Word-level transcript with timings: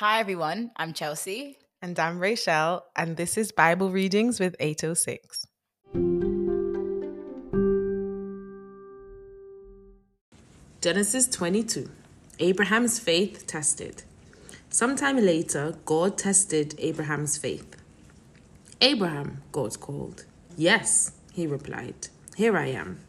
Hi, 0.00 0.20
everyone. 0.20 0.72
I'm 0.76 0.92
Chelsea. 0.92 1.56
And 1.80 1.98
I'm 1.98 2.18
Rachel, 2.18 2.84
and 2.94 3.16
this 3.16 3.38
is 3.38 3.50
Bible 3.50 3.90
Readings 3.90 4.38
with 4.38 4.54
806. 4.60 5.46
Genesis 10.82 11.26
22 11.28 11.88
Abraham's 12.40 12.98
faith 12.98 13.46
tested. 13.46 14.02
Sometime 14.68 15.16
later, 15.16 15.78
God 15.86 16.18
tested 16.18 16.74
Abraham's 16.76 17.38
faith. 17.38 17.76
Abraham, 18.82 19.40
God 19.50 19.80
called. 19.80 20.26
Yes, 20.58 21.12
he 21.32 21.46
replied. 21.46 22.08
Here 22.36 22.58
I 22.58 22.66
am. 22.66 23.00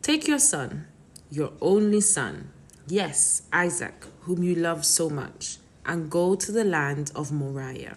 Take 0.00 0.26
your 0.26 0.38
son, 0.38 0.86
your 1.30 1.52
only 1.60 2.00
son, 2.00 2.50
yes, 2.86 3.42
Isaac, 3.52 4.06
whom 4.22 4.42
you 4.42 4.54
love 4.54 4.86
so 4.86 5.10
much, 5.10 5.58
and 5.86 6.10
go 6.10 6.34
to 6.34 6.52
the 6.52 6.64
land 6.64 7.12
of 7.14 7.32
Moriah. 7.32 7.96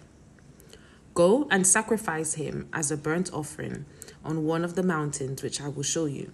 Go 1.14 1.48
and 1.52 1.66
sacrifice 1.66 2.36
him 2.36 2.70
as 2.72 2.92
a 2.92 2.98
burnt 2.98 3.32
offering 3.34 3.86
on 4.24 4.46
one 4.46 4.64
of 4.64 4.76
the 4.76 4.84
mountains 4.84 5.44
which 5.44 5.60
I 5.60 5.68
will 5.68 5.84
show 5.84 6.06
you. 6.06 6.32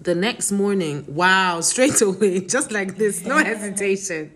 The 0.00 0.14
next 0.14 0.52
morning, 0.52 1.04
wow, 1.08 1.60
straight 1.72 2.00
away, 2.02 2.40
just 2.40 2.70
like 2.70 2.96
this, 2.96 3.24
no 3.24 3.38
hesitation. 3.52 4.32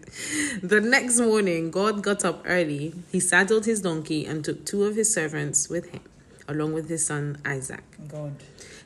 The 0.62 0.80
next 0.80 1.18
morning, 1.20 1.70
God 1.70 2.02
got 2.02 2.24
up 2.24 2.42
early. 2.46 2.94
He 3.12 3.20
saddled 3.20 3.66
his 3.66 3.82
donkey 3.82 4.26
and 4.26 4.44
took 4.44 4.64
two 4.64 4.84
of 4.84 4.96
his 4.96 5.12
servants 5.12 5.68
with 5.68 5.90
him, 5.90 6.00
along 6.48 6.72
with 6.72 6.88
his 6.88 7.04
son 7.04 7.38
Isaac. 7.44 7.84
God. 8.08 8.36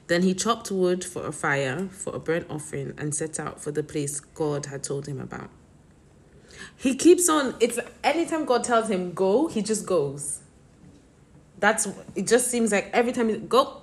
Then 0.06 0.22
he 0.22 0.34
chopped 0.34 0.70
wood 0.70 1.04
for 1.04 1.26
a 1.26 1.32
fire, 1.32 1.88
for 1.90 2.14
a 2.14 2.18
burnt 2.18 2.46
offering, 2.50 2.92
and 2.98 3.14
set 3.14 3.40
out 3.40 3.60
for 3.60 3.70
the 3.70 3.82
place 3.82 4.20
God 4.20 4.66
had 4.66 4.82
told 4.82 5.06
him 5.06 5.20
about. 5.20 5.50
He 6.76 6.94
keeps 6.94 7.28
on, 7.28 7.54
it's 7.60 7.78
anytime 8.02 8.44
God 8.44 8.64
tells 8.64 8.90
him 8.90 9.12
go, 9.12 9.48
he 9.48 9.62
just 9.62 9.86
goes. 9.86 10.40
That's, 11.58 11.88
it 12.14 12.26
just 12.26 12.50
seems 12.50 12.72
like 12.72 12.90
every 12.92 13.12
time 13.12 13.28
he 13.28 13.36
go, 13.38 13.82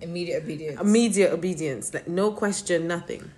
Immediate 0.00 0.44
obedience. 0.44 0.80
immediate 0.80 1.32
obedience, 1.32 1.92
like 1.92 2.08
no 2.08 2.32
question, 2.32 2.86
nothing. 2.86 3.30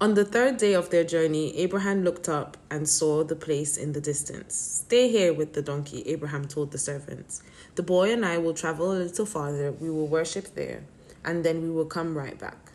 On 0.00 0.14
the 0.14 0.24
third 0.24 0.56
day 0.56 0.72
of 0.72 0.88
their 0.90 1.04
journey, 1.04 1.56
Abraham 1.58 2.02
looked 2.02 2.28
up 2.28 2.56
and 2.70 2.88
saw 2.88 3.22
the 3.22 3.36
place 3.36 3.76
in 3.76 3.92
the 3.92 4.00
distance. 4.00 4.54
Stay 4.86 5.08
here 5.10 5.32
with 5.32 5.52
the 5.52 5.60
donkey, 5.62 6.02
Abraham 6.06 6.48
told 6.48 6.72
the 6.72 6.78
servants. 6.78 7.42
The 7.74 7.82
boy 7.82 8.10
and 8.12 8.24
I 8.24 8.38
will 8.38 8.54
travel 8.54 8.92
a 8.92 8.98
little 8.98 9.26
farther, 9.26 9.70
we 9.72 9.90
will 9.90 10.06
worship 10.08 10.54
there, 10.54 10.82
and 11.24 11.44
then 11.44 11.62
we 11.62 11.70
will 11.70 11.84
come 11.84 12.16
right 12.16 12.38
back. 12.38 12.69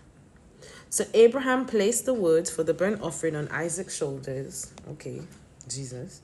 So 0.90 1.06
Abraham 1.14 1.66
placed 1.66 2.06
the 2.06 2.14
wood 2.14 2.48
for 2.48 2.64
the 2.64 2.74
burnt 2.74 3.02
offering 3.02 3.36
on 3.36 3.48
Isaac's 3.50 3.96
shoulders. 3.96 4.74
Okay, 4.92 5.22
Jesus. 5.68 6.22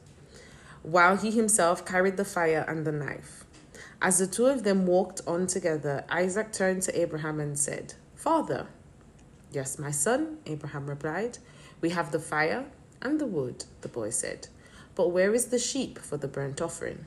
While 0.84 1.18
he 1.18 1.32
himself 1.32 1.86
carried 1.86 2.18
the 2.18 2.26
fire 2.26 2.66
and 2.68 2.86
the 2.86 2.92
knife. 2.92 3.44
As 4.02 4.18
the 4.18 4.26
two 4.26 4.48
of 4.48 4.64
them 4.64 4.88
walked 4.88 5.22
on 5.28 5.46
together, 5.46 6.04
Isaac 6.10 6.52
turned 6.52 6.82
to 6.84 7.00
Abraham 7.00 7.40
and 7.40 7.60
said, 7.60 7.94
Father. 8.16 8.68
Yes, 9.52 9.78
my 9.78 9.92
son, 9.92 10.38
Abraham 10.46 10.88
replied. 10.90 11.38
We 11.82 11.90
have 11.90 12.12
the 12.12 12.20
fire 12.20 12.66
and 13.02 13.20
the 13.20 13.28
wood, 13.28 13.66
the 13.82 13.90
boy 13.90 14.10
said. 14.10 14.48
But 14.96 15.10
where 15.10 15.34
is 15.34 15.46
the 15.46 15.60
sheep 15.60 16.00
for 16.00 16.18
the 16.18 16.28
burnt 16.28 16.62
offering? 16.62 17.06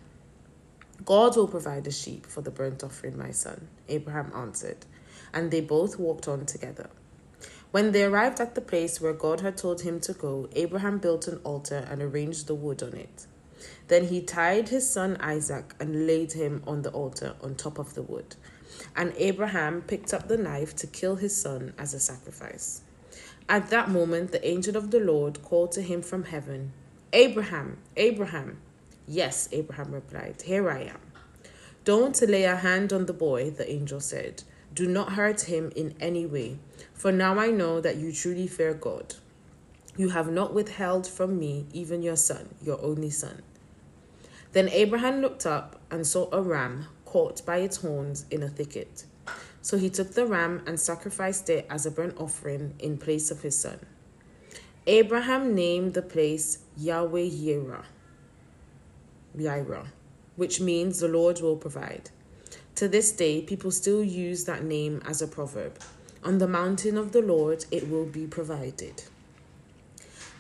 God 1.05 1.36
will 1.36 1.48
provide 1.48 1.86
a 1.86 1.91
sheep 1.91 2.27
for 2.27 2.41
the 2.41 2.50
burnt 2.50 2.84
offering, 2.84 3.18
my 3.18 3.30
son, 3.30 3.68
Abraham 3.89 4.33
answered. 4.34 4.86
And 5.33 5.50
they 5.50 5.61
both 5.61 5.98
walked 5.98 6.28
on 6.28 6.46
together. 6.46 6.91
When 7.75 7.91
they 7.91 8.05
arrived 8.05 8.39
at 8.39 8.55
the 8.55 8.61
place 8.61 9.00
where 9.00 9.12
God 9.12 9.41
had 9.41 9.56
told 9.56 9.80
him 9.80 9.98
to 10.03 10.12
go, 10.12 10.48
Abraham 10.53 10.98
built 10.98 11.27
an 11.27 11.41
altar 11.42 11.84
and 11.91 12.00
arranged 12.00 12.47
the 12.47 12.55
wood 12.55 12.84
on 12.84 12.94
it. 12.94 13.27
Then 13.89 14.06
he 14.06 14.20
tied 14.20 14.69
his 14.69 14.89
son 14.89 15.17
Isaac 15.19 15.75
and 15.80 16.06
laid 16.06 16.34
him 16.34 16.62
on 16.69 16.83
the 16.83 16.92
altar 16.92 17.34
on 17.42 17.56
top 17.56 17.80
of 17.80 17.95
the 17.95 18.02
wood. 18.02 18.36
And 18.95 19.13
Abraham 19.17 19.83
picked 19.83 20.14
up 20.14 20.29
the 20.29 20.36
knife 20.36 20.77
to 20.77 20.86
kill 20.86 21.17
his 21.17 21.36
son 21.36 21.74
as 21.77 21.95
a 21.95 21.98
sacrifice. 21.98 22.83
At 23.48 23.70
that 23.70 23.90
moment, 23.90 24.30
the 24.30 24.46
angel 24.46 24.77
of 24.77 24.92
the 24.92 25.01
Lord 25.01 25.42
called 25.42 25.73
to 25.73 25.83
him 25.83 26.01
from 26.01 26.27
heaven, 26.27 26.73
Abraham, 27.13 27.79
Abraham. 27.96 28.58
Yes, 29.08 29.48
Abraham 29.51 29.90
replied, 29.90 30.42
Here 30.42 30.70
I 30.70 30.83
am. 30.83 31.01
Don't 31.84 32.23
lay 32.23 32.45
a 32.45 32.55
hand 32.55 32.92
on 32.92 33.07
the 33.07 33.13
boy, 33.13 33.51
the 33.51 33.68
angel 33.68 33.98
said. 33.98 34.45
Do 34.74 34.89
not 34.89 35.12
hurt 35.12 35.42
him 35.42 35.70
in 35.77 35.95
any 36.01 36.27
way, 36.27 36.58
for 36.95 37.12
now 37.12 37.39
I 37.39 37.52
know 37.52 37.80
that 37.80 37.96
you 37.96 38.12
truly 38.12 38.48
fear 38.48 38.74
God. 38.74 39.14
You 39.96 40.08
have 40.08 40.33
not 40.33 40.52
withheld 40.52 41.07
from 41.07 41.39
me 41.39 41.67
even 41.73 42.02
your 42.02 42.17
son, 42.17 42.48
your 42.61 42.83
only 42.83 43.11
son. 43.11 43.42
Then 44.52 44.68
Abraham 44.70 45.20
looked 45.20 45.46
up 45.46 45.80
and 45.92 46.05
saw 46.05 46.29
a 46.33 46.42
ram 46.42 46.86
caught 47.05 47.46
by 47.46 47.58
its 47.58 47.77
horns 47.77 48.27
in 48.33 48.42
a 48.42 48.48
thicket. 48.48 49.05
So 49.63 49.79
he 49.79 49.89
took 49.89 50.14
the 50.14 50.27
ram 50.27 50.63
and 50.67 50.80
sacrificed 50.80 51.48
it 51.48 51.67
as 51.70 51.86
a 51.86 51.90
burnt 51.92 52.17
offering 52.18 52.74
in 52.80 52.98
place 52.98 53.30
of 53.30 53.42
his 53.42 53.57
son. 53.57 53.79
Abraham 54.89 55.55
named 55.55 55.95
the 55.95 56.02
place 56.02 56.58
Yahweh 56.77 57.30
Yireh, 57.30 57.84
Yireh, 59.39 59.86
which 60.34 60.61
means 60.61 60.98
the 60.98 61.08
Lord 61.08 61.40
will 61.40 61.57
provide. 61.57 62.11
To 62.77 62.89
this 62.89 63.12
day, 63.12 63.40
people 63.40 63.70
still 63.70 64.02
use 64.02 64.45
that 64.45 64.64
name 64.64 65.01
as 65.07 65.23
a 65.23 65.29
proverb. 65.29 65.79
On 66.24 66.39
the 66.39 66.48
mountain 66.48 66.98
of 66.98 67.12
the 67.12 67.23
Lord, 67.23 67.67
it 67.70 67.89
will 67.89 68.07
be 68.07 68.27
provided. 68.27 69.05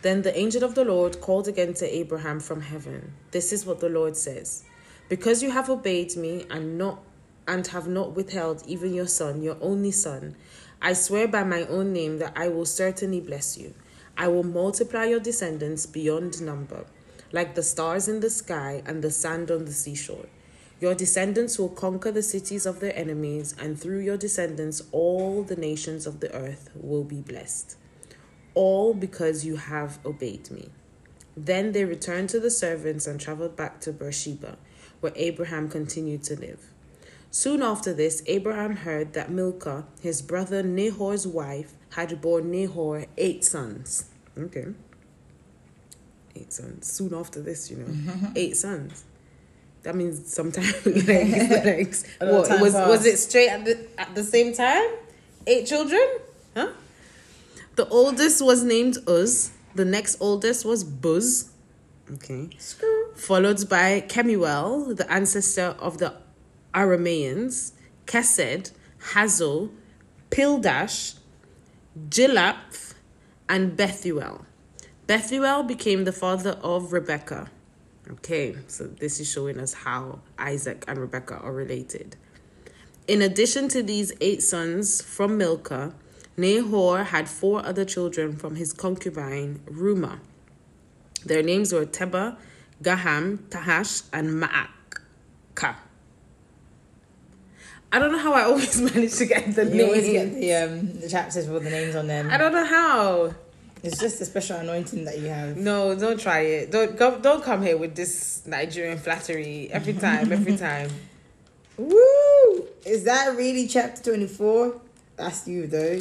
Then 0.02 0.22
the 0.22 0.36
angel 0.36 0.64
of 0.64 0.74
the 0.74 0.84
Lord 0.84 1.20
called 1.20 1.46
again 1.46 1.74
to 1.74 1.96
Abraham 1.96 2.40
from 2.40 2.60
heaven. 2.60 3.12
This 3.30 3.52
is 3.52 3.64
what 3.64 3.78
the 3.78 3.88
Lord 3.88 4.16
says: 4.16 4.64
Because 5.08 5.44
you 5.44 5.52
have 5.52 5.70
obeyed 5.70 6.16
me 6.16 6.44
and 6.50 6.76
not 6.76 6.98
and 7.46 7.66
have 7.68 7.86
not 7.86 8.16
withheld 8.16 8.64
even 8.66 8.92
your 8.92 9.06
son, 9.06 9.40
your 9.40 9.56
only 9.60 9.92
son, 9.92 10.34
I 10.82 10.92
swear 10.92 11.28
by 11.28 11.44
my 11.44 11.64
own 11.66 11.92
name 11.92 12.18
that 12.18 12.32
I 12.34 12.48
will 12.48 12.66
certainly 12.66 13.20
bless 13.20 13.56
you. 13.56 13.74
I 14.16 14.28
will 14.28 14.42
multiply 14.42 15.04
your 15.04 15.20
descendants 15.20 15.86
beyond 15.86 16.42
number, 16.42 16.84
like 17.32 17.54
the 17.54 17.62
stars 17.62 18.08
in 18.08 18.20
the 18.20 18.30
sky 18.30 18.82
and 18.86 19.02
the 19.02 19.10
sand 19.10 19.50
on 19.50 19.66
the 19.66 19.72
seashore. 19.72 20.26
Your 20.80 20.94
descendants 20.94 21.58
will 21.58 21.68
conquer 21.68 22.10
the 22.10 22.22
cities 22.22 22.66
of 22.66 22.80
their 22.80 22.96
enemies, 22.96 23.54
and 23.58 23.80
through 23.80 24.00
your 24.00 24.16
descendants, 24.16 24.82
all 24.92 25.42
the 25.42 25.56
nations 25.56 26.06
of 26.06 26.20
the 26.20 26.34
earth 26.34 26.70
will 26.74 27.04
be 27.04 27.20
blessed. 27.20 27.76
All 28.54 28.92
because 28.94 29.44
you 29.44 29.56
have 29.56 29.98
obeyed 30.04 30.50
me. 30.50 30.70
Then 31.36 31.72
they 31.72 31.84
returned 31.84 32.28
to 32.30 32.40
the 32.40 32.50
servants 32.50 33.06
and 33.06 33.20
traveled 33.20 33.56
back 33.56 33.80
to 33.80 33.92
Beersheba, 33.92 34.56
where 35.00 35.12
Abraham 35.16 35.68
continued 35.68 36.22
to 36.24 36.38
live. 36.38 36.70
Soon 37.30 37.62
after 37.62 37.92
this, 37.92 38.22
Abraham 38.26 38.76
heard 38.76 39.12
that 39.14 39.30
Milcah, 39.30 39.84
his 40.00 40.22
brother 40.22 40.62
Nahor's 40.62 41.26
wife, 41.26 41.72
had 41.90 42.20
borne 42.20 42.52
Nahor 42.52 43.06
eight 43.16 43.44
sons. 43.44 44.06
Okay. 44.38 44.66
Eight 46.36 46.52
sons. 46.52 46.86
Soon 46.86 47.12
after 47.14 47.40
this, 47.40 47.70
you 47.70 47.78
know, 47.78 47.86
mm-hmm. 47.86 48.26
eight 48.36 48.56
sons. 48.56 49.04
That 49.84 49.94
means 49.94 50.32
sometime 50.32 50.64
like, 50.84 51.06
like 51.64 51.94
what, 52.18 52.60
was 52.60 52.72
was 52.74 53.06
it 53.06 53.18
straight 53.18 53.50
at 53.50 53.64
the 53.64 53.86
at 53.98 54.14
the 54.14 54.24
same 54.24 54.54
time? 54.54 54.88
Eight 55.46 55.66
children? 55.66 56.06
Huh? 56.56 56.70
The 57.76 57.86
oldest 57.88 58.42
was 58.42 58.64
named 58.64 58.96
Uz. 59.06 59.50
The 59.74 59.84
next 59.84 60.16
oldest 60.20 60.64
was 60.64 60.84
Buz. 60.84 61.50
Okay. 62.14 62.48
Followed 63.14 63.68
by 63.68 64.00
Kemuel, 64.00 64.94
the 64.94 65.10
ancestor 65.10 65.74
of 65.78 65.98
the 65.98 66.14
Arameans, 66.72 67.72
Kesed, 68.06 68.72
Hazo, 69.12 69.70
Pildash, 70.30 71.16
Jilaph, 72.08 72.94
and 73.48 73.76
Bethuel. 73.76 74.46
Bethuel 75.06 75.62
became 75.62 76.04
the 76.04 76.12
father 76.12 76.58
of 76.62 76.92
Rebekah. 76.92 77.50
Okay, 78.10 78.56
so 78.66 78.86
this 78.86 79.18
is 79.18 79.30
showing 79.30 79.58
us 79.58 79.72
how 79.72 80.20
Isaac 80.38 80.84
and 80.86 80.98
Rebekah 80.98 81.38
are 81.38 81.52
related. 81.52 82.16
In 83.08 83.22
addition 83.22 83.68
to 83.68 83.82
these 83.82 84.12
eight 84.20 84.42
sons 84.42 85.00
from 85.00 85.38
Milcah, 85.38 85.94
Nahor 86.36 87.04
had 87.04 87.28
four 87.28 87.64
other 87.64 87.84
children 87.84 88.36
from 88.36 88.56
his 88.56 88.72
concubine 88.72 89.60
Ruma. 89.66 90.18
Their 91.24 91.42
names 91.42 91.72
were 91.72 91.86
Tebah, 91.86 92.36
Gaham, 92.82 93.38
Tahash, 93.48 94.02
and 94.12 94.42
Maacah. 94.42 95.76
I 97.92 97.98
don't 97.98 98.10
know 98.12 98.18
how 98.18 98.32
I 98.32 98.42
always 98.50 98.80
manage 98.80 99.14
to 99.16 99.26
get 99.26 99.54
the 99.54 99.64
You 99.66 99.84
always 99.84 100.04
get 100.04 100.34
the 100.34 100.54
um 100.54 101.00
the 101.00 101.08
chapters 101.08 101.46
with 101.46 101.64
the 101.64 101.70
names 101.70 101.94
on 101.94 102.06
them. 102.06 102.28
I 102.30 102.36
don't 102.36 102.52
know 102.52 102.64
how. 102.66 103.34
It's 103.84 103.98
just 104.00 104.20
a 104.20 104.24
special 104.24 104.56
anointing 104.56 105.04
that 105.04 105.18
you 105.18 105.26
have. 105.28 105.56
No, 105.58 105.94
don't 105.94 106.18
try 106.18 106.40
it. 106.40 106.70
Don't 106.70 106.96
come. 106.96 107.20
Don't 107.20 107.44
come 107.44 107.62
here 107.62 107.76
with 107.76 107.94
this 107.94 108.42
Nigerian 108.46 108.96
flattery 108.98 109.68
every 109.70 109.92
time. 109.92 110.32
Every 110.32 110.56
time. 110.68 110.90
Woo! 111.76 112.66
Is 112.86 113.04
that 113.04 113.36
really 113.36 113.68
chapter 113.68 114.02
24? 114.02 114.80
That's 115.16 115.46
you 115.46 115.66
though. 115.66 116.00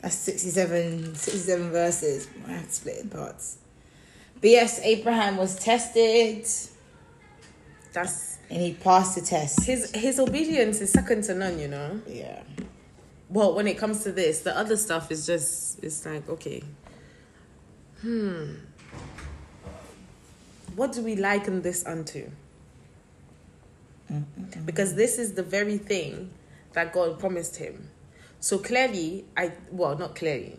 That's 0.00 0.14
67, 0.14 1.14
67 1.16 1.70
verses. 1.70 2.28
I 2.46 2.52
have 2.52 2.66
to 2.66 2.72
split 2.72 2.96
it 2.96 3.02
in 3.04 3.08
parts. 3.10 3.58
But 4.40 4.50
yes, 4.50 4.80
Abraham 4.84 5.38
was 5.38 5.56
tested 5.56 6.46
That's 7.92 8.38
and 8.48 8.60
he 8.60 8.74
passed 8.74 9.16
the 9.16 9.22
test. 9.22 9.64
his 9.64 9.90
his 9.92 10.20
obedience 10.20 10.80
is 10.80 10.92
second 10.92 11.24
to 11.24 11.34
none, 11.34 11.58
you 11.58 11.68
know. 11.68 12.00
Yeah. 12.06 12.42
Well, 13.36 13.54
when 13.54 13.66
it 13.66 13.76
comes 13.76 14.02
to 14.04 14.12
this, 14.12 14.40
the 14.40 14.56
other 14.56 14.78
stuff 14.78 15.10
is 15.10 15.26
just 15.26 15.84
it's 15.84 16.06
like 16.06 16.26
okay. 16.26 16.62
Hmm. 18.00 18.54
What 20.74 20.92
do 20.92 21.02
we 21.02 21.16
liken 21.16 21.60
this 21.60 21.84
unto? 21.84 22.30
Because 24.64 24.94
this 24.94 25.18
is 25.18 25.34
the 25.34 25.42
very 25.42 25.76
thing 25.76 26.30
that 26.72 26.94
God 26.94 27.18
promised 27.18 27.56
him. 27.56 27.90
So 28.40 28.56
clearly, 28.56 29.26
I 29.36 29.52
well, 29.70 29.98
not 29.98 30.14
clearly. 30.14 30.56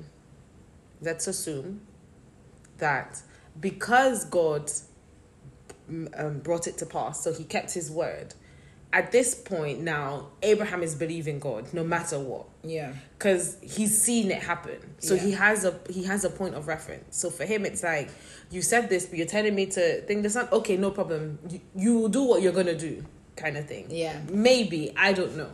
Let's 1.01 1.25
assume 1.25 1.81
that 2.77 3.23
because 3.59 4.23
God 4.23 4.71
mm, 5.91 6.07
um, 6.15 6.41
brought 6.41 6.67
it 6.67 6.77
to 6.77 6.85
pass, 6.85 7.23
so 7.23 7.33
he 7.33 7.43
kept 7.43 7.73
his 7.73 7.89
word. 7.89 8.35
At 8.97 9.11
this 9.11 9.35
point 9.35 9.81
now, 9.81 10.29
Abraham 10.41 10.81
is 10.81 10.95
believing 10.95 11.37
God 11.39 11.71
no 11.71 11.83
matter 11.83 12.17
what. 12.19 12.45
Yeah. 12.63 12.93
because 13.17 13.57
he's 13.61 13.95
seen 14.07 14.31
it 14.31 14.41
happen. 14.41 14.79
So 14.99 15.13
Yeah. 15.13 15.21
he 15.25 15.31
has 15.33 15.65
a 15.65 15.73
he 15.89 16.03
has 16.11 16.21
a 16.25 16.31
point 16.31 16.55
of 16.55 16.67
reference. 16.67 17.15
So 17.21 17.29
for 17.29 17.45
him 17.45 17.61
it's 17.69 17.83
like 17.83 18.09
you 18.49 18.61
said 18.63 18.89
this 18.89 19.05
but 19.05 19.15
you're 19.19 19.27
telling 19.37 19.53
me 19.53 19.65
to 19.77 20.01
think 20.07 20.23
this 20.23 20.33
not 20.35 20.51
okay 20.59 20.77
no 20.77 20.89
problem. 20.99 21.37
You, 21.53 21.59
you 21.75 21.91
will 21.99 22.09
do 22.19 22.23
what 22.23 22.41
you're 22.41 22.57
gonna 22.61 22.75
do 22.89 23.05
kind 23.35 23.55
of 23.55 23.67
thing. 23.67 23.85
Yeah. 23.89 24.19
maybe 24.49 24.81
i 24.97 25.13
don't 25.13 25.35
know. 25.37 25.51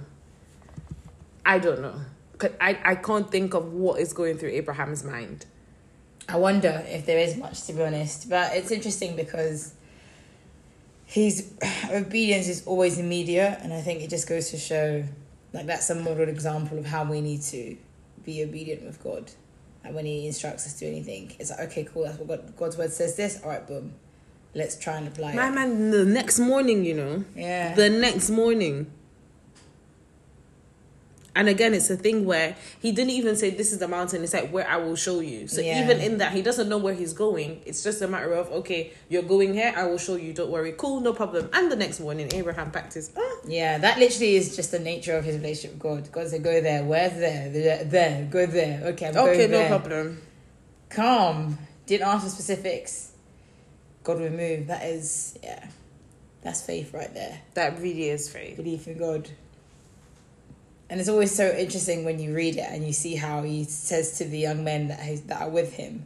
I 1.45 1.59
don't 1.59 1.81
know. 1.81 1.97
'Cause 2.37 2.51
I, 2.61 2.79
I 2.91 2.95
can't 2.95 3.29
think 3.29 3.53
of 3.53 3.73
what 3.73 3.99
is 3.99 4.13
going 4.13 4.37
through 4.37 4.49
abraham's 4.51 5.03
mind. 5.03 5.45
I 6.29 6.37
wonder 6.37 6.83
if 6.87 7.05
there 7.05 7.19
is 7.19 7.35
much 7.35 7.63
to 7.67 7.73
be 7.73 7.81
honest. 7.83 8.29
But 8.29 8.55
it's 8.55 8.71
interesting 8.71 9.15
because 9.17 9.73
his 11.05 11.51
obedience 11.91 12.47
is 12.47 12.65
always 12.65 12.97
immediate 12.97 13.59
and 13.61 13.73
I 13.73 13.81
think 13.81 14.01
it 14.01 14.09
just 14.09 14.27
goes 14.27 14.49
to 14.51 14.57
show 14.57 15.03
like 15.53 15.65
that's 15.67 15.89
a 15.89 15.95
model 15.95 16.27
example 16.29 16.77
of 16.79 16.85
how 16.85 17.03
we 17.03 17.21
need 17.21 17.41
to 17.43 17.77
be 18.23 18.43
obedient 18.43 18.83
with 18.83 19.03
God. 19.03 19.31
And 19.83 19.93
when 19.93 20.05
he 20.05 20.25
instructs 20.27 20.65
us 20.65 20.73
to 20.75 20.79
do 20.85 20.87
anything, 20.87 21.35
it's 21.39 21.49
like, 21.51 21.59
okay, 21.71 21.83
cool, 21.83 22.03
that's 22.05 22.17
what 22.17 22.27
God, 22.27 22.55
God's 22.55 22.77
word 22.77 22.91
says 22.93 23.15
this. 23.17 23.41
All 23.43 23.49
right, 23.49 23.67
boom. 23.67 23.93
Let's 24.55 24.77
try 24.79 24.95
and 24.97 25.07
apply 25.09 25.33
my 25.35 25.49
it. 25.49 25.51
man 25.51 25.91
the 25.91 26.05
next 26.05 26.39
morning 26.39 26.85
you 26.85 26.93
know 26.93 27.25
Yeah. 27.35 27.73
the 27.75 27.89
next 27.89 28.29
morning 28.29 28.91
and 31.35 31.49
again 31.49 31.73
it's 31.73 31.89
a 31.89 31.97
thing 31.97 32.25
where 32.25 32.55
he 32.79 32.91
didn't 32.91 33.11
even 33.11 33.35
say 33.35 33.49
this 33.49 33.71
is 33.71 33.79
the 33.79 33.87
mountain 33.87 34.23
it's 34.23 34.33
like 34.33 34.49
where 34.51 34.67
i 34.67 34.77
will 34.77 34.95
show 34.95 35.19
you 35.19 35.47
so 35.47 35.61
Yeah. 35.61 35.83
even 35.83 35.99
in 35.99 36.17
that 36.19 36.31
he 36.33 36.41
doesn't 36.41 36.69
know 36.69 36.77
where 36.77 36.93
he's 36.93 37.13
going 37.13 37.61
it's 37.65 37.83
just 37.83 38.01
a 38.01 38.07
matter 38.07 38.33
of 38.33 38.51
okay 38.51 38.91
you're 39.09 39.23
going 39.23 39.53
here 39.53 39.73
i 39.75 39.83
will 39.85 39.97
show 39.97 40.15
you 40.15 40.33
don't 40.33 40.51
worry 40.51 40.73
cool 40.77 40.99
no 40.99 41.13
problem 41.13 41.49
and 41.53 41.71
the 41.71 41.75
next 41.75 41.99
morning 41.99 42.29
abraham 42.33 42.71
his 42.93 43.11
ah, 43.17 43.35
Yeah, 43.47 43.77
that 43.79 43.97
literally 43.97 44.35
is 44.35 44.55
just 44.55 44.71
the 44.71 44.79
nature 44.79 45.15
of 45.17 45.23
his 45.25 45.37
relationship 45.37 45.71
with 45.73 45.81
God. 45.81 46.11
God 46.11 46.27
said, 46.27 46.43
go 46.43 46.61
there. 46.61 46.83
Where's 46.83 47.13
there? 47.13 47.49
There, 47.49 47.83
there. 47.83 48.27
go 48.29 48.45
there. 48.45 48.81
Okay, 48.89 49.07
I'm 49.07 49.17
okay 49.17 49.47
no 49.47 49.57
there. 49.57 49.69
problem 49.69 50.21
calm, 50.93 51.57
didn't 51.85 52.07
ask 52.07 52.23
for 52.23 52.29
specifics. 52.29 53.11
God 54.03 54.19
will 54.19 54.29
move. 54.29 54.67
That 54.67 54.83
is, 54.83 55.37
yeah, 55.43 55.67
that's 56.41 56.61
faith 56.61 56.93
right 56.93 57.13
there. 57.13 57.41
that 57.55 57.79
really 57.79 58.09
is 58.09 58.29
faith 58.29 58.57
Belief 58.57 58.87
in 58.87 58.97
God. 58.97 59.29
And 60.93 60.99
it's 60.99 61.09
always 61.09 61.35
so 61.35 61.49
interesting 61.49 62.05
when 62.05 62.19
you 62.19 62.35
read 62.35 62.55
it 62.55 62.67
and 62.69 62.85
you 62.85 62.93
see 62.93 63.15
how 63.15 63.41
he 63.41 63.63
says 63.63 64.19
to 64.19 64.25
the 64.25 64.37
young 64.37 64.63
men 64.63 64.89
that 64.89 64.99
he's, 64.99 65.21
that 65.23 65.41
are 65.41 65.49
with 65.49 65.73
him 65.73 66.05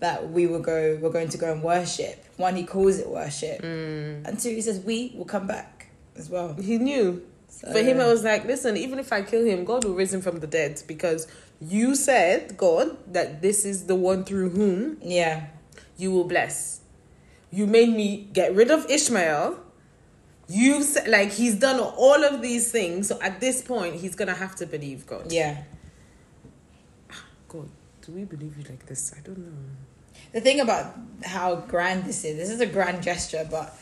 that 0.00 0.28
we 0.28 0.46
will 0.46 0.60
go, 0.60 0.98
we're 1.00 1.08
going 1.08 1.30
to 1.30 1.38
go 1.38 1.50
and 1.50 1.62
worship. 1.62 2.22
One, 2.36 2.54
he 2.54 2.64
calls 2.64 2.98
it 2.98 3.08
worship, 3.08 3.62
mm. 3.62 4.28
and 4.28 4.38
two, 4.38 4.50
he 4.50 4.60
says 4.60 4.80
we 4.80 5.14
will 5.16 5.24
come 5.24 5.46
back 5.46 5.88
as 6.14 6.28
well. 6.28 6.52
he 6.52 6.76
knew 6.76 7.24
So, 7.48 7.72
for 7.72 7.78
him 7.78 8.00
it 8.00 8.06
was 8.06 8.22
like 8.22 8.44
listen 8.44 8.76
even 8.76 8.98
if 8.98 9.10
i 9.14 9.22
kill 9.22 9.46
him 9.46 9.64
god 9.64 9.82
will 9.86 9.94
raise 9.94 10.12
him 10.12 10.20
from 10.20 10.40
the 10.40 10.46
dead 10.46 10.82
because 10.86 11.26
you 11.58 11.94
said 11.94 12.58
god 12.58 12.98
that 13.10 13.40
this 13.40 13.64
is 13.64 13.86
the 13.86 13.94
one 13.94 14.24
through 14.24 14.50
whom 14.50 14.98
yeah, 15.00 15.46
you 15.96 16.12
will 16.12 16.24
bless. 16.24 16.82
You 17.50 17.66
made 17.66 17.88
me 17.88 18.28
get 18.34 18.54
rid 18.54 18.70
of 18.70 18.84
Ishmael. 18.90 19.58
You 20.48 20.82
said 20.82 21.08
like 21.08 21.30
he's 21.30 21.56
done 21.56 21.78
all 21.78 22.24
of 22.24 22.40
these 22.40 22.72
things. 22.72 23.08
So 23.08 23.20
at 23.20 23.40
this 23.40 23.60
point, 23.62 23.96
he's 23.96 24.14
gonna 24.14 24.34
have 24.34 24.56
to 24.56 24.66
believe 24.66 25.06
God. 25.06 25.30
yeah. 25.30 25.62
God, 27.48 27.68
do 28.02 28.12
we 28.12 28.24
believe 28.24 28.56
you 28.58 28.64
like 28.68 28.84
this? 28.86 29.14
I 29.16 29.20
don't 29.20 29.38
know. 29.38 29.52
The 30.32 30.40
thing 30.42 30.60
about 30.60 30.94
how 31.24 31.56
grand 31.56 32.04
this 32.04 32.24
is, 32.24 32.36
this 32.36 32.50
is 32.50 32.60
a 32.60 32.66
grand 32.66 33.02
gesture, 33.02 33.46
but 33.50 33.74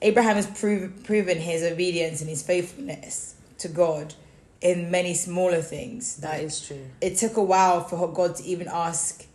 Abraham 0.00 0.36
has 0.36 0.46
prov- 0.46 1.04
proven 1.04 1.38
his 1.38 1.62
obedience 1.62 2.20
and 2.20 2.30
his 2.30 2.42
faithfulness 2.42 3.34
to 3.58 3.68
God 3.68 4.14
in 4.62 4.90
many 4.90 5.12
smaller 5.12 5.60
things. 5.60 6.16
That 6.16 6.40
is 6.40 6.66
true. 6.66 6.86
It 7.02 7.16
took 7.18 7.36
a 7.36 7.42
while 7.42 7.84
for 7.84 8.10
God 8.10 8.36
to 8.36 8.44
even 8.44 8.68
ask 8.68 9.26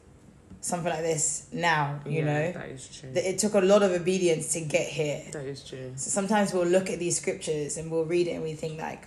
something 0.61 0.89
like 0.91 1.01
this 1.01 1.47
now, 1.53 1.99
you 2.05 2.19
Yeah, 2.19 2.25
know? 2.25 2.51
that 2.53 2.69
is 2.69 2.87
true. 2.99 3.11
That 3.13 3.29
It 3.29 3.39
took 3.39 3.53
a 3.53 3.61
lot 3.61 3.81
of 3.83 3.91
obedience 3.91 4.53
to 4.53 4.61
get 4.61 4.87
here. 4.87 5.23
That 5.31 5.45
is 5.45 5.63
true. 5.63 5.93
So 5.95 6.09
sometimes 6.09 6.53
we'll 6.53 6.65
look 6.67 6.89
at 6.89 6.99
these 6.99 7.17
scriptures 7.17 7.77
and 7.77 7.89
we'll 7.89 8.05
read 8.05 8.27
it 8.27 8.31
and 8.31 8.43
we 8.43 8.53
think 8.53 8.79
like, 8.79 9.03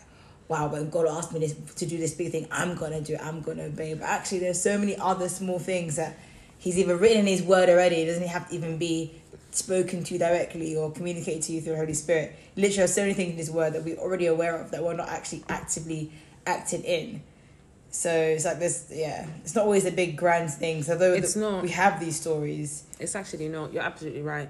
wow, 0.49 0.69
when 0.69 0.91
God 0.91 1.07
asked 1.09 1.33
me 1.33 1.41
this, 1.41 1.55
to 1.77 1.87
do 1.87 1.99
this 1.99 2.15
big 2.15 2.33
thing, 2.33 2.47
I'm 2.51 2.75
gonna 2.75 3.01
do 3.01 3.15
it, 3.15 3.21
I'm 3.23 3.41
gonna 3.43 3.65
obey. 3.65 3.95
But 3.95 4.05
actually 4.05 4.41
there's 4.41 4.61
so 4.63 4.79
many 4.79 4.97
other 4.97 5.29
small 5.29 5.59
things 5.59 5.97
that 5.97 6.19
he's 6.59 6.79
either 6.79 6.97
written 6.97 7.19
in 7.21 7.27
his 7.27 7.43
word 7.43 7.69
already, 7.69 7.97
it 7.97 8.07
doesn't 8.07 8.27
have 8.29 8.49
to 8.49 8.55
even 8.55 8.79
be 8.79 9.15
spoken 9.51 10.03
to 10.05 10.15
you 10.15 10.19
directly 10.19 10.75
or 10.75 10.91
communicated 10.91 11.43
to 11.43 11.53
you 11.53 11.61
through 11.61 11.73
the 11.73 11.79
Holy 11.79 11.93
Spirit. 11.95 12.35
Literally 12.57 12.77
there's 12.79 12.95
so 12.95 13.03
many 13.03 13.13
things 13.15 13.33
in 13.33 13.37
his 13.37 13.51
word 13.51 13.75
that 13.75 13.85
we're 13.85 13.97
already 13.99 14.27
aware 14.27 14.59
of 14.59 14.71
that 14.71 14.83
we're 14.83 14.95
not 14.95 15.09
actually 15.11 15.45
actively 15.49 16.11
acting 16.47 16.83
in. 16.85 17.23
So 17.95 18.11
it's 18.11 18.47
like 18.47 18.59
this, 18.59 18.87
yeah. 18.91 19.27
It's 19.45 19.55
not 19.55 19.65
always 19.67 19.85
a 19.85 19.91
big 19.93 20.17
grand 20.17 20.51
thing. 20.51 20.83
So 20.83 20.97
though 20.97 21.13
It's 21.13 21.35
the- 21.35 21.41
not. 21.41 21.63
we 21.63 21.69
have 21.71 22.01
these 22.01 22.17
stories, 22.19 22.85
It's 22.99 23.15
actually 23.15 23.49
not. 23.49 23.73
You're 23.73 23.83
absolutely 23.83 24.23
right. 24.23 24.49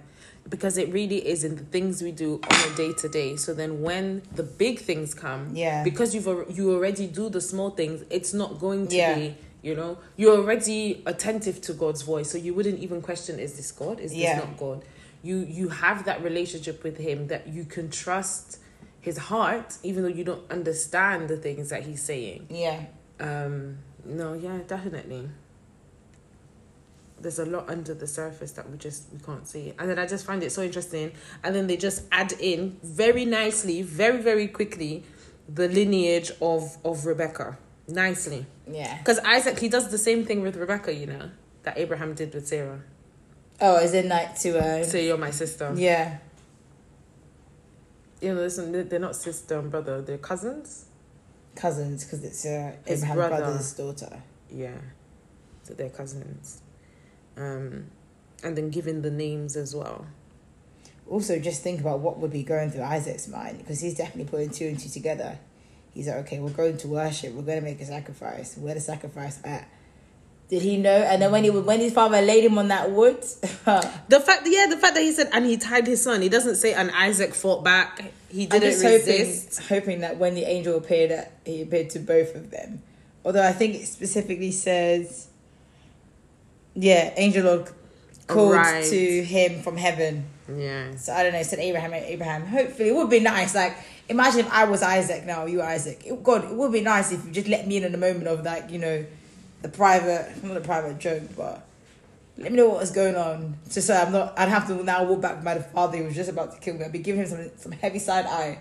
Because 0.48 0.76
it 0.78 0.92
really 0.92 1.26
is 1.26 1.42
in 1.42 1.56
the 1.56 1.64
things 1.64 2.02
we 2.02 2.12
do 2.12 2.40
on 2.48 2.72
a 2.72 2.76
day 2.76 2.92
to 2.92 3.08
day. 3.08 3.34
So 3.36 3.52
then 3.52 3.82
when 3.82 4.22
the 4.34 4.42
big 4.44 4.78
things 4.80 5.12
come, 5.14 5.50
Yeah. 5.54 5.82
because 5.82 6.14
you've 6.14 6.26
you 6.56 6.72
already 6.72 7.06
do 7.08 7.28
the 7.28 7.40
small 7.40 7.70
things, 7.70 8.04
it's 8.10 8.32
not 8.32 8.60
going 8.60 8.86
to 8.88 8.96
Yeah. 8.96 9.14
be, 9.14 9.36
you 9.62 9.74
know, 9.74 9.98
you're 10.16 10.36
already 10.36 11.02
attentive 11.06 11.60
to 11.62 11.72
God's 11.72 12.02
voice. 12.02 12.30
So 12.30 12.38
you 12.38 12.54
wouldn't 12.54 12.78
even 12.80 13.02
question 13.02 13.38
is 13.40 13.54
this 13.54 13.72
God? 13.72 13.98
Is 14.00 14.10
this 14.12 14.20
Yeah. 14.20 14.38
not 14.38 14.56
God? 14.56 14.84
You 15.24 15.38
you 15.38 15.68
have 15.68 16.04
that 16.04 16.22
relationship 16.22 16.82
with 16.84 16.96
him 16.98 17.26
that 17.28 17.48
you 17.48 17.64
can 17.64 17.90
trust 17.90 18.58
his 19.00 19.18
heart 19.30 19.78
even 19.82 20.02
though 20.04 20.08
you 20.20 20.24
don't 20.24 20.48
understand 20.50 21.28
the 21.28 21.36
things 21.36 21.70
that 21.70 21.82
he's 21.86 22.02
saying. 22.02 22.46
yeah. 22.50 22.80
Um, 23.22 23.78
no, 24.04 24.34
yeah, 24.34 24.58
definitely. 24.66 25.28
There's 27.20 27.38
a 27.38 27.46
lot 27.46 27.70
under 27.70 27.94
the 27.94 28.08
surface 28.08 28.50
that 28.52 28.68
we 28.68 28.76
just 28.76 29.04
we 29.12 29.20
can't 29.20 29.46
see, 29.46 29.72
and 29.78 29.88
then 29.88 29.98
I 29.98 30.06
just 30.06 30.26
find 30.26 30.42
it 30.42 30.50
so 30.50 30.62
interesting. 30.62 31.12
And 31.44 31.54
then 31.54 31.68
they 31.68 31.76
just 31.76 32.02
add 32.10 32.32
in 32.40 32.78
very 32.82 33.24
nicely, 33.24 33.80
very 33.82 34.20
very 34.20 34.48
quickly, 34.48 35.04
the 35.48 35.68
lineage 35.68 36.32
of 36.40 36.76
of 36.84 37.06
Rebecca 37.06 37.58
nicely, 37.86 38.46
Yeah. 38.68 38.98
because 38.98 39.18
Isaac 39.20 39.58
he 39.60 39.68
does 39.68 39.88
the 39.90 39.98
same 39.98 40.24
thing 40.24 40.42
with 40.42 40.56
Rebecca, 40.56 40.92
you 40.92 41.06
know, 41.06 41.30
that 41.62 41.78
Abraham 41.78 42.14
did 42.14 42.34
with 42.34 42.48
Sarah. 42.48 42.80
Oh, 43.60 43.76
is 43.76 43.94
it 43.94 44.06
like 44.06 44.36
to 44.40 44.58
uh 44.58 44.82
Say 44.82 45.06
you're 45.06 45.16
my 45.18 45.30
sister. 45.30 45.72
Yeah. 45.76 46.18
You 48.20 48.34
know, 48.34 48.40
listen, 48.40 48.88
they're 48.88 48.98
not 48.98 49.14
sister 49.14 49.58
and 49.60 49.70
brother; 49.70 50.00
they're 50.02 50.18
cousins. 50.18 50.86
Cousins, 51.54 52.04
because 52.04 52.24
it's 52.24 52.44
uh, 52.44 52.72
His 52.86 53.02
Abraham 53.02 53.16
brother. 53.16 53.44
brother's 53.44 53.72
daughter. 53.74 54.22
Yeah, 54.50 54.78
so 55.62 55.74
they're 55.74 55.90
cousins. 55.90 56.60
Um, 57.36 57.86
and 58.44 58.56
then 58.56 58.70
giving 58.70 59.02
the 59.02 59.10
names 59.10 59.56
as 59.56 59.74
well. 59.74 60.06
Also, 61.08 61.38
just 61.38 61.62
think 61.62 61.80
about 61.80 62.00
what 62.00 62.18
would 62.18 62.32
be 62.32 62.42
going 62.42 62.70
through 62.70 62.82
Isaac's 62.82 63.28
mind, 63.28 63.58
because 63.58 63.80
he's 63.80 63.94
definitely 63.94 64.30
putting 64.30 64.50
two 64.50 64.66
and 64.66 64.78
two 64.78 64.88
together. 64.88 65.38
He's 65.92 66.08
like, 66.08 66.16
okay, 66.18 66.38
we're 66.40 66.50
going 66.50 66.78
to 66.78 66.88
worship. 66.88 67.34
We're 67.34 67.42
going 67.42 67.58
to 67.58 67.64
make 67.64 67.80
a 67.80 67.84
sacrifice. 67.84 68.56
Where 68.56 68.74
the 68.74 68.80
sacrifice 68.80 69.40
at? 69.44 69.68
Did 70.52 70.60
he 70.60 70.76
know? 70.76 70.90
And 70.90 71.22
then 71.22 71.32
when 71.32 71.44
he 71.44 71.50
mm. 71.50 71.64
when 71.64 71.80
his 71.80 71.94
father 71.94 72.20
laid 72.20 72.44
him 72.44 72.58
on 72.58 72.68
that 72.68 72.90
wood, 72.90 73.22
The 73.64 74.20
fact, 74.20 74.42
yeah, 74.44 74.66
the 74.68 74.76
fact 74.76 74.94
that 74.96 75.02
he 75.02 75.10
said, 75.10 75.30
and 75.32 75.46
he 75.46 75.56
tied 75.56 75.86
his 75.86 76.02
son. 76.02 76.20
He 76.20 76.28
doesn't 76.28 76.56
say, 76.56 76.74
and 76.74 76.90
Isaac 76.90 77.32
fought 77.32 77.64
back. 77.64 78.12
He 78.28 78.42
I'm 78.42 78.48
didn't 78.50 78.72
just 78.72 78.84
resist. 78.84 79.62
hoping, 79.62 79.80
hoping 79.80 80.00
that 80.00 80.18
when 80.18 80.34
the 80.34 80.44
angel 80.44 80.76
appeared, 80.76 81.10
that 81.10 81.32
he 81.46 81.62
appeared 81.62 81.88
to 81.90 82.00
both 82.00 82.34
of 82.34 82.50
them. 82.50 82.82
Although 83.24 83.42
I 83.42 83.52
think 83.52 83.76
it 83.76 83.86
specifically 83.86 84.50
says, 84.50 85.28
yeah, 86.74 87.14
angel 87.16 87.46
Lord 87.46 87.70
called 88.26 88.52
Right. 88.52 88.84
to 88.84 89.24
him 89.24 89.62
from 89.62 89.78
heaven. 89.78 90.26
Yeah, 90.54 90.96
So 90.96 91.14
I 91.14 91.22
don't 91.22 91.32
know. 91.32 91.42
Said 91.44 91.60
Abraham. 91.60 91.94
Abraham. 91.94 92.44
Hopefully, 92.44 92.90
it 92.90 92.94
would 92.94 93.08
be 93.08 93.20
nice. 93.20 93.54
Like 93.54 93.74
imagine 94.10 94.40
if 94.40 94.52
I 94.52 94.64
was 94.64 94.82
Isaac 94.82 95.24
now, 95.24 95.46
you 95.46 95.62
Isaac. 95.62 96.02
It, 96.04 96.22
God, 96.22 96.44
it 96.44 96.54
would 96.54 96.72
be 96.72 96.82
nice 96.82 97.10
if 97.10 97.24
you 97.24 97.32
just 97.32 97.48
let 97.48 97.66
me 97.66 97.78
in 97.78 97.84
in 97.84 97.94
a 97.94 97.96
moment 97.96 98.26
of 98.26 98.44
like 98.44 98.70
you 98.70 98.78
know, 98.78 99.06
the 99.62 99.68
private, 99.68 100.42
not 100.44 100.56
a 100.56 100.60
private 100.60 100.98
joke, 100.98 101.22
but 101.36 101.66
let 102.36 102.50
me 102.50 102.56
know 102.58 102.68
what 102.68 102.80
was 102.80 102.90
going 102.90 103.16
on. 103.16 103.56
Just 103.70 103.86
so 103.86 103.94
I'm 103.94 104.12
not, 104.12 104.38
I'd 104.38 104.48
have 104.48 104.66
to 104.66 104.82
now 104.82 105.04
walk 105.04 105.20
back 105.20 105.36
with 105.36 105.44
my 105.44 105.58
father 105.58 105.98
who 105.98 106.04
was 106.04 106.14
just 106.14 106.30
about 106.30 106.52
to 106.52 106.60
kill 106.60 106.74
me. 106.74 106.84
I'd 106.84 106.92
be 106.92 106.98
giving 106.98 107.22
him 107.22 107.28
some, 107.28 107.50
some 107.56 107.72
heavy 107.72 107.98
side 107.98 108.26
eye. 108.26 108.58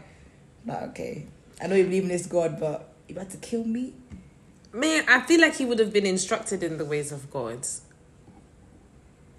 Like, 0.65 0.83
okay, 0.89 1.25
I 1.61 1.67
know 1.67 1.75
you 1.75 1.85
believe 1.85 2.03
in 2.03 2.09
this 2.09 2.27
God, 2.27 2.59
but 2.59 2.93
you 3.07 3.15
about 3.15 3.29
to 3.31 3.37
kill 3.37 3.63
me? 3.63 3.93
Man, 4.73 5.03
I 5.09 5.21
feel 5.21 5.41
like 5.41 5.55
he 5.55 5.65
would 5.65 5.79
have 5.79 5.91
been 5.91 6.05
instructed 6.05 6.63
in 6.63 6.77
the 6.77 6.85
ways 6.85 7.11
of 7.11 7.29
God. 7.31 7.67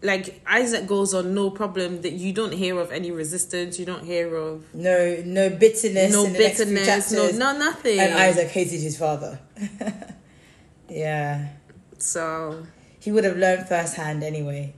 Like 0.03 0.43
Isaac 0.47 0.89
goes 0.89 1.15
on, 1.15 1.33
no 1.33 1.49
problem. 1.51 2.03
That 2.03 2.13
you 2.13 2.33
don't 2.33 2.53
hear 2.53 2.79
of 2.81 2.91
any 2.91 3.13
resistance. 3.13 3.79
You 3.79 3.87
don't 3.87 4.05
hear 4.05 4.35
of 4.35 4.75
No, 4.75 5.23
no 5.25 5.49
bitterness. 5.49 6.13
no 6.13 6.25
in 6.25 6.33
the 6.33 6.39
next 6.41 6.57
few 6.57 6.75
bitterness. 6.75 7.13
No, 7.13 7.31
no 7.31 7.57
nothing. 7.57 8.01
And 8.01 8.13
Isaac 8.15 8.49
hated 8.49 8.81
his 8.81 8.99
father. 8.99 9.39
yeah. 10.93 11.49
So 11.99 12.67
He 13.01 13.11
would 13.13 13.25
have 13.25 13.37
learned 13.37 13.69
firsthand 13.69 14.23
anyway 14.23 14.75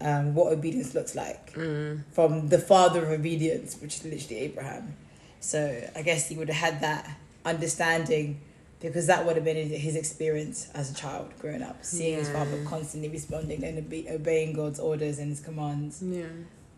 um, 0.00 0.34
what 0.34 0.52
obedience 0.52 0.94
looks 0.94 1.14
like 1.14 1.52
mm, 1.54 2.02
from 2.12 2.48
the 2.48 2.58
father 2.58 3.04
of 3.04 3.10
obedience, 3.10 3.76
which 3.80 3.96
is 3.96 4.04
literally 4.04 4.38
Abraham. 4.42 4.96
So 5.40 5.88
I 5.94 6.02
guess 6.02 6.28
he 6.28 6.36
would 6.36 6.48
have 6.48 6.72
had 6.72 6.80
that 6.82 7.08
understanding 7.44 8.40
because 8.80 9.06
that 9.06 9.24
would 9.24 9.36
have 9.36 9.44
been 9.44 9.56
his 9.70 9.94
experience 9.94 10.68
as 10.74 10.90
a 10.90 10.94
child 10.94 11.32
growing 11.38 11.62
up, 11.62 11.84
seeing 11.84 12.18
his 12.18 12.28
father 12.28 12.64
constantly 12.64 13.08
responding 13.08 13.62
and 13.62 13.78
obe- 13.78 14.08
obeying 14.10 14.54
God's 14.54 14.80
orders 14.80 15.18
and 15.20 15.28
his 15.28 15.40
commands. 15.40 16.02
yeah. 16.02 16.26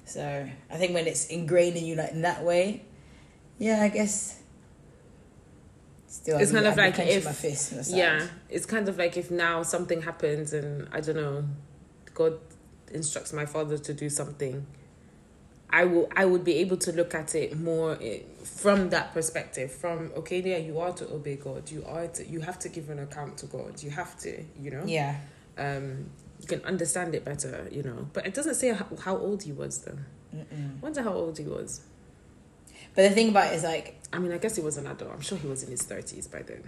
So 0.07 0.47
I 0.71 0.76
think 0.76 0.93
when 0.93 1.07
it's 1.07 1.28
ingrained 1.28 1.76
in 1.78 1.87
you 1.87 1.95
like 1.97 2.12
in 2.12 2.21
that 2.23 2.45
way, 2.45 2.83
yeah, 3.59 3.81
I 3.83 3.88
guess. 3.88 4.38
Still, 6.14 6.38
It's 6.38 6.52
kind 6.52 6.64
of 6.64 6.76
like 6.76 6.97
if- 7.00 7.25
my 7.25 7.33
fist 7.33 7.73
on 7.73 7.78
the. 7.78 7.97
Yeah, 7.97 8.26
it's 8.49 8.66
kind 8.66 8.88
of 8.88 8.97
like 8.97 9.16
if 9.16 9.33
now 9.33 9.64
something 9.64 10.02
happens 10.02 10.52
and 10.52 10.88
I 10.92 11.00
don't 11.00 11.16
know, 11.16 11.44
God 12.14 12.38
instructs 12.92 13.33
my 13.33 13.47
father 13.47 13.78
to 13.78 13.92
do 13.92 14.09
something. 14.09 14.64
I 15.71 15.85
will. 15.87 16.09
I 16.14 16.25
would 16.25 16.44
be 16.44 16.54
able 16.59 16.76
to 16.76 16.92
look 16.92 17.16
at 17.16 17.35
it 17.35 17.59
more 17.59 17.99
eh, 18.00 18.21
from 18.44 18.90
that 18.90 19.12
perspective. 19.12 19.73
From 19.73 20.12
okay, 20.16 20.40
yeah, 20.40 20.59
you 20.59 20.78
are 20.78 20.92
to 20.92 21.04
obey 21.12 21.35
God. 21.35 21.68
You 21.68 21.85
are 21.85 22.06
to. 22.06 22.25
You 22.25 22.40
have 22.42 22.61
to 22.61 22.68
give 22.68 22.90
an 22.90 23.00
account 23.00 23.37
to 23.38 23.47
God. 23.47 23.83
You 23.83 23.90
have 23.90 24.16
to. 24.21 24.40
You 24.62 24.71
know. 24.71 24.85
Yeah. 24.87 25.16
Um, 25.59 26.11
you 26.40 26.47
can 26.47 26.62
understand 26.64 27.16
it 27.16 27.25
better. 27.25 27.66
You 27.73 27.83
know. 27.83 28.06
But 28.12 28.25
it 28.25 28.35
doesn't 28.35 28.54
say 28.54 28.68
how, 28.68 28.87
how 29.04 29.16
old 29.16 29.42
he 29.42 29.50
was 29.50 29.78
though. 29.78 29.99
Mm-mm. 30.33 30.80
Wonder 30.80 31.02
how 31.02 31.12
old 31.12 31.38
he 31.38 31.44
was. 31.44 31.80
But 32.94 33.08
the 33.08 33.10
thing 33.10 33.30
about 33.30 33.52
it 33.52 33.56
is 33.56 33.64
like 33.64 34.00
I 34.12 34.18
mean, 34.18 34.32
I 34.32 34.38
guess 34.38 34.56
he 34.56 34.62
was 34.62 34.76
an 34.76 34.86
adult. 34.86 35.12
I'm 35.12 35.20
sure 35.20 35.38
he 35.38 35.48
was 35.48 35.62
in 35.62 35.70
his 35.70 35.82
thirties 35.82 36.28
by 36.28 36.42
then. 36.42 36.62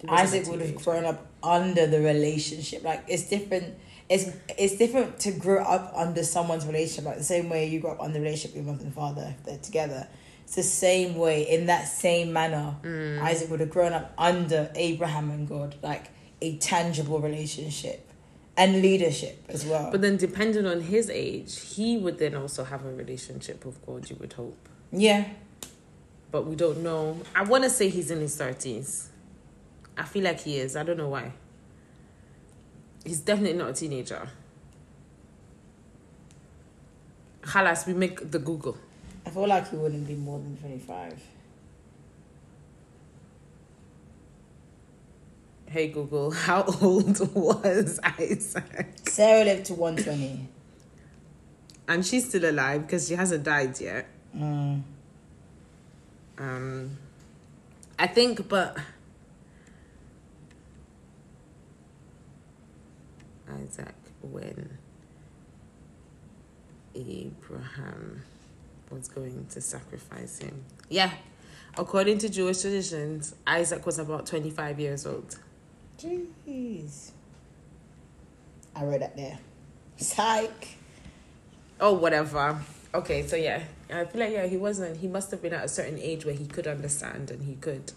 He 0.00 0.06
wasn't 0.06 0.20
Isaac 0.20 0.46
would 0.48 0.60
have 0.60 0.76
grown 0.76 1.04
up 1.04 1.26
under 1.42 1.86
the 1.86 2.00
relationship. 2.00 2.84
Like 2.84 3.04
it's 3.08 3.28
different. 3.28 3.74
It's 4.08 4.30
it's 4.56 4.76
different 4.76 5.18
to 5.20 5.32
grow 5.32 5.62
up 5.62 5.92
under 5.94 6.22
someone's 6.22 6.66
relationship. 6.66 7.04
Like 7.04 7.18
the 7.18 7.24
same 7.24 7.48
way 7.48 7.66
you 7.68 7.80
grow 7.80 7.92
up 7.92 8.00
under 8.00 8.14
the 8.14 8.24
relationship 8.24 8.56
with 8.56 8.64
your 8.64 8.74
mother 8.74 8.84
and 8.84 8.94
father 8.94 9.34
if 9.38 9.44
they're 9.44 9.58
together. 9.58 10.06
It's 10.44 10.54
the 10.54 10.62
same 10.62 11.16
way 11.16 11.42
in 11.42 11.66
that 11.66 11.88
same 11.88 12.32
manner. 12.32 12.76
Mm. 12.82 13.20
Isaac 13.20 13.50
would 13.50 13.60
have 13.60 13.68
grown 13.68 13.92
up 13.92 14.14
under 14.16 14.70
Abraham 14.74 15.30
and 15.30 15.46
God, 15.46 15.74
like 15.82 16.06
a 16.40 16.56
tangible 16.56 17.20
relationship 17.20 18.08
and 18.56 18.80
leadership 18.80 19.44
as 19.48 19.66
well. 19.66 19.90
But 19.90 20.00
then, 20.00 20.16
depending 20.16 20.64
on 20.64 20.80
his 20.80 21.10
age, 21.10 21.60
he 21.60 21.98
would 21.98 22.18
then 22.18 22.34
also 22.34 22.64
have 22.64 22.84
a 22.84 22.92
relationship 22.92 23.64
with 23.64 23.84
God, 23.84 24.08
you 24.08 24.16
would 24.20 24.32
hope. 24.32 24.68
yeah, 24.90 25.28
But 26.30 26.46
we 26.46 26.56
don't 26.56 26.82
know. 26.82 27.20
I 27.34 27.42
want 27.44 27.64
to 27.64 27.70
say 27.70 27.88
he's 27.88 28.10
in 28.10 28.20
his 28.20 28.36
30s. 28.38 29.06
I 29.96 30.04
feel 30.04 30.24
like 30.24 30.40
he 30.40 30.58
is. 30.58 30.76
I 30.76 30.82
don't 30.82 30.96
know 30.96 31.08
why. 31.08 31.32
He's 33.04 33.20
definitely 33.20 33.58
not 33.58 33.70
a 33.70 33.72
teenager. 33.72 34.28
Halas, 37.42 37.86
we 37.86 37.94
make 37.94 38.30
the 38.30 38.38
Google. 38.38 38.76
I 39.24 39.30
feel 39.30 39.46
like 39.46 39.70
he 39.70 39.76
wouldn't 39.76 40.06
be 40.06 40.14
more 40.14 40.38
than 40.38 40.56
twenty 40.56 40.78
five. 40.78 41.18
Hey 45.66 45.88
Google, 45.88 46.30
how 46.46 46.64
old 46.80 47.34
was 47.34 47.98
Isaac? 48.02 48.88
Sarah 49.06 49.44
lived 49.44 49.66
to 49.66 49.74
one 49.74 49.96
twenty. 49.96 50.48
And 51.86 52.04
she's 52.04 52.28
still 52.28 52.50
alive 52.50 52.82
because 52.82 53.08
she 53.08 53.14
hasn't 53.14 53.44
died 53.44 53.80
yet. 53.80 54.06
Mm. 54.36 54.82
Um, 56.38 56.96
I 57.98 58.06
think, 58.06 58.48
but 58.48 58.76
Isaac 63.50 63.94
when 64.22 64.78
Abraham 66.94 68.22
was 68.90 69.08
going 69.08 69.46
to 69.50 69.60
sacrifice 69.60 70.38
him. 70.38 70.64
Yeah, 70.88 71.10
according 71.76 72.18
to 72.18 72.28
Jewish 72.28 72.60
traditions, 72.60 73.34
Isaac 73.46 73.84
was 73.84 73.98
about 73.98 74.26
twenty 74.26 74.50
five 74.50 74.78
years 74.78 75.06
old. 75.06 75.38
Jeez. 75.98 77.10
I 78.76 78.84
wrote 78.84 79.00
that 79.00 79.16
there. 79.16 79.38
Psych. 79.96 80.76
Oh, 81.80 81.94
whatever. 81.94 82.60
Okay, 82.94 83.26
so 83.26 83.36
yeah, 83.36 83.62
I 83.92 84.04
feel 84.04 84.20
like 84.20 84.32
yeah, 84.32 84.46
he 84.46 84.56
wasn't. 84.56 84.96
He 84.96 85.08
must 85.08 85.30
have 85.30 85.42
been 85.42 85.52
at 85.52 85.64
a 85.64 85.68
certain 85.68 85.98
age 85.98 86.24
where 86.24 86.34
he 86.34 86.46
could 86.46 86.66
understand 86.66 87.30
and 87.30 87.42
he 87.42 87.54
could. 87.54 87.92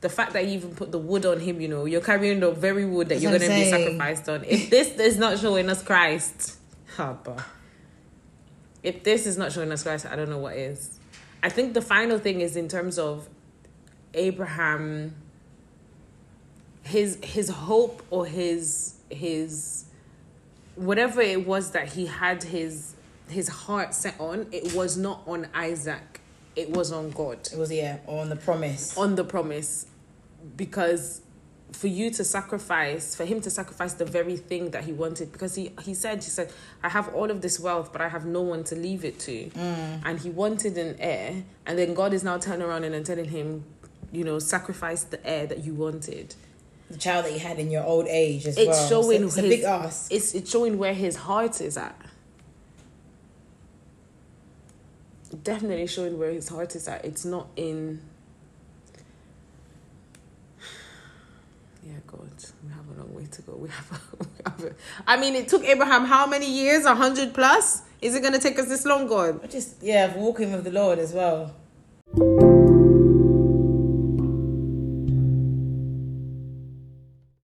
The 0.00 0.08
fact 0.08 0.32
that 0.34 0.46
you 0.46 0.52
even 0.52 0.74
put 0.76 0.92
the 0.92 0.98
wood 0.98 1.26
on 1.26 1.40
him, 1.40 1.60
you 1.60 1.66
know, 1.66 1.84
you're 1.84 2.00
carrying 2.00 2.38
the 2.38 2.52
very 2.52 2.84
wood 2.84 3.08
that 3.08 3.14
That's 3.14 3.22
you're 3.22 3.36
going 3.36 3.50
to 3.50 3.56
be 3.56 3.68
sacrificed 3.68 4.28
on. 4.28 4.44
If 4.44 4.70
this 4.70 4.90
is 4.96 5.18
not 5.18 5.38
showing 5.38 5.68
us 5.68 5.82
Christ, 5.82 6.56
Haba. 6.96 7.42
If 8.84 9.02
this 9.02 9.26
is 9.26 9.36
not 9.36 9.50
showing 9.50 9.72
us 9.72 9.82
Christ, 9.82 10.06
I 10.06 10.14
don't 10.14 10.30
know 10.30 10.38
what 10.38 10.56
is. 10.56 10.98
I 11.42 11.48
think 11.48 11.74
the 11.74 11.82
final 11.82 12.18
thing 12.18 12.40
is 12.40 12.56
in 12.56 12.68
terms 12.68 12.98
of 12.98 13.28
Abraham. 14.14 15.16
His 16.84 17.18
his 17.22 17.50
hope 17.50 18.02
or 18.10 18.24
his 18.24 18.94
his 19.10 19.84
whatever 20.76 21.20
it 21.20 21.46
was 21.46 21.72
that 21.72 21.92
he 21.92 22.06
had 22.06 22.44
his 22.44 22.94
his 23.30 23.48
heart 23.48 23.94
set 23.94 24.14
on, 24.20 24.46
it 24.52 24.74
was 24.74 24.96
not 24.96 25.22
on 25.26 25.48
Isaac. 25.54 26.20
It 26.56 26.70
was 26.70 26.90
on 26.92 27.10
God, 27.10 27.38
It 27.52 27.58
was 27.58 27.70
yeah 27.72 27.98
on 28.06 28.28
the 28.30 28.36
promise. 28.36 28.96
on 28.98 29.14
the 29.14 29.24
promise. 29.24 29.86
Because 30.56 31.20
for 31.72 31.86
you 31.86 32.10
to 32.10 32.24
sacrifice, 32.24 33.14
for 33.14 33.24
him 33.24 33.40
to 33.42 33.50
sacrifice 33.50 33.92
the 33.94 34.04
very 34.04 34.36
thing 34.36 34.70
that 34.70 34.84
he 34.84 34.92
wanted, 34.92 35.30
because 35.32 35.54
he, 35.54 35.70
he 35.82 35.94
said, 35.94 36.16
he 36.24 36.30
said, 36.30 36.50
I 36.82 36.88
have 36.88 37.14
all 37.14 37.30
of 37.30 37.42
this 37.42 37.60
wealth, 37.60 37.92
but 37.92 38.00
I 38.00 38.08
have 38.08 38.24
no 38.24 38.40
one 38.40 38.64
to 38.64 38.74
leave 38.74 39.04
it 39.04 39.18
to. 39.20 39.50
Mm. 39.50 40.02
And 40.04 40.18
he 40.18 40.30
wanted 40.30 40.78
an 40.78 40.96
heir. 40.98 41.44
And 41.66 41.78
then 41.78 41.94
God 41.94 42.12
is 42.12 42.24
now 42.24 42.38
turning 42.38 42.62
around 42.66 42.84
and 42.84 43.04
telling 43.06 43.26
him, 43.26 43.64
you 44.10 44.24
know, 44.24 44.38
sacrifice 44.38 45.04
the 45.04 45.24
heir 45.28 45.46
that 45.46 45.64
you 45.64 45.74
wanted. 45.74 46.34
the 46.90 46.96
child 46.96 47.26
that 47.26 47.32
you 47.34 47.38
had 47.38 47.58
in 47.58 47.70
your 47.70 47.84
old 47.84 48.06
age 48.08 48.46
as 48.46 48.56
It's 48.56 48.66
well. 48.68 48.88
showing 48.88 49.24
it's 49.24 49.36
a 49.36 49.42
his- 49.42 49.50
big 49.56 49.64
ask. 49.64 50.10
It's 50.10 50.34
it's 50.34 50.50
showing 50.50 50.78
where 50.78 50.94
his 50.94 51.16
heart 51.16 51.60
is 51.60 51.76
at. 51.76 51.94
Definitely 55.48 55.86
showing 55.86 56.18
where 56.18 56.30
his 56.30 56.46
heart 56.50 56.76
is 56.76 56.86
at. 56.88 57.06
It's 57.06 57.24
not 57.24 57.46
in. 57.56 58.02
Yeah, 61.82 61.94
God, 62.06 62.28
we 62.62 62.70
have 62.70 62.84
a 62.94 63.00
long 63.00 63.14
way 63.14 63.24
to 63.30 63.40
go. 63.40 63.54
We 63.54 63.70
have, 63.70 63.92
a, 63.92 64.16
we 64.24 64.26
have 64.44 64.64
a, 64.64 64.74
I 65.06 65.16
mean, 65.16 65.34
it 65.34 65.48
took 65.48 65.64
Abraham 65.64 66.04
how 66.04 66.26
many 66.26 66.52
years? 66.52 66.84
A 66.84 66.94
hundred 66.94 67.32
plus? 67.32 67.80
Is 68.02 68.14
it 68.14 68.20
going 68.20 68.34
to 68.34 68.38
take 68.38 68.58
us 68.58 68.68
this 68.68 68.84
long, 68.84 69.06
God? 69.06 69.50
Just 69.50 69.82
yeah, 69.82 70.14
walking 70.14 70.52
with 70.52 70.64
the 70.64 70.70
Lord 70.70 70.98
as 70.98 71.14
well. 71.14 71.54